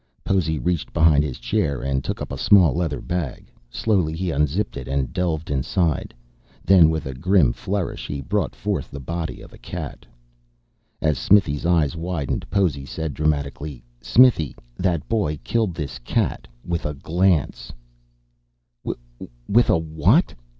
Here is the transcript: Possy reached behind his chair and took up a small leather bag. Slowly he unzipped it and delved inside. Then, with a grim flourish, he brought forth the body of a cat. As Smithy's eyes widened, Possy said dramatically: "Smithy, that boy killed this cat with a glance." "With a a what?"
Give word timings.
Possy 0.23 0.57
reached 0.57 0.93
behind 0.93 1.23
his 1.23 1.37
chair 1.37 1.83
and 1.83 2.03
took 2.03 2.23
up 2.23 2.31
a 2.31 2.35
small 2.39 2.73
leather 2.73 3.01
bag. 3.01 3.51
Slowly 3.69 4.15
he 4.15 4.31
unzipped 4.31 4.75
it 4.75 4.87
and 4.87 5.13
delved 5.13 5.51
inside. 5.51 6.11
Then, 6.65 6.89
with 6.89 7.05
a 7.05 7.13
grim 7.13 7.53
flourish, 7.53 8.07
he 8.07 8.19
brought 8.19 8.55
forth 8.55 8.89
the 8.89 8.99
body 8.99 9.41
of 9.41 9.53
a 9.53 9.59
cat. 9.59 10.07
As 11.03 11.19
Smithy's 11.19 11.67
eyes 11.67 11.95
widened, 11.95 12.49
Possy 12.49 12.83
said 12.83 13.13
dramatically: 13.13 13.83
"Smithy, 14.01 14.55
that 14.75 15.07
boy 15.07 15.37
killed 15.43 15.75
this 15.75 15.99
cat 15.99 16.47
with 16.65 16.83
a 16.83 16.95
glance." 16.95 17.71
"With 19.47 19.69
a 19.69 19.73
a 19.73 19.77
what?" 19.77 20.33